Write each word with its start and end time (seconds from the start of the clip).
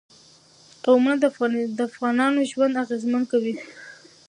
قومونه 0.83 1.15
د 1.77 1.81
افغانانو 1.91 2.39
ژوند 2.51 2.79
اغېزمن 2.83 3.23
کوي. 3.31 3.53